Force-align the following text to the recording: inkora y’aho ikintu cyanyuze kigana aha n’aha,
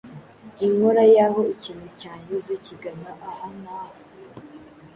inkora 0.65 1.03
y’aho 1.13 1.41
ikintu 1.55 1.87
cyanyuze 1.99 2.53
kigana 2.65 3.09
aha 3.29 3.47
n’aha, 3.61 3.95